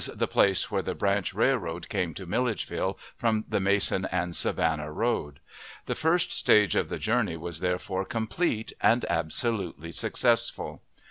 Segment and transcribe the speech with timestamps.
[0.15, 5.39] the place where the branch railroad came to Milledgeville from the Mason & Savannah road.
[5.85, 10.81] The first stage of the journey was, therefore, complete, and absolutely successful.